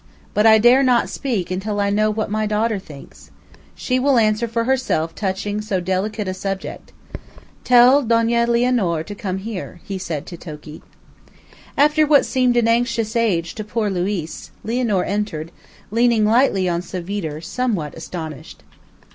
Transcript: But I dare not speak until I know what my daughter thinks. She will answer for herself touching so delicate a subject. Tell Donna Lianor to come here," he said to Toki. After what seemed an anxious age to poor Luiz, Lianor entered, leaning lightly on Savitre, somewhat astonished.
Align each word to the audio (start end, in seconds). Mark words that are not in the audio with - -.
But 0.33 0.47
I 0.47 0.57
dare 0.57 0.81
not 0.81 1.09
speak 1.11 1.51
until 1.51 1.79
I 1.79 1.91
know 1.91 2.09
what 2.09 2.31
my 2.31 2.47
daughter 2.47 2.79
thinks. 2.79 3.29
She 3.75 3.99
will 3.99 4.17
answer 4.17 4.47
for 4.47 4.63
herself 4.63 5.13
touching 5.13 5.61
so 5.61 5.79
delicate 5.79 6.27
a 6.27 6.33
subject. 6.33 6.91
Tell 7.63 8.01
Donna 8.01 8.47
Lianor 8.47 9.03
to 9.05 9.13
come 9.13 9.37
here," 9.37 9.79
he 9.83 9.99
said 9.99 10.25
to 10.25 10.37
Toki. 10.37 10.81
After 11.77 12.07
what 12.07 12.25
seemed 12.25 12.57
an 12.57 12.67
anxious 12.67 13.15
age 13.15 13.53
to 13.53 13.63
poor 13.63 13.91
Luiz, 13.91 14.49
Lianor 14.65 15.05
entered, 15.05 15.51
leaning 15.91 16.25
lightly 16.25 16.67
on 16.67 16.81
Savitre, 16.81 17.39
somewhat 17.39 17.93
astonished. 17.93 18.63